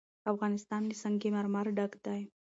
افغانستان 0.31 0.81
له 0.89 0.95
سنگ 1.01 1.23
مرمر 1.35 1.65
ډک 1.77 1.91
دی. 2.05 2.21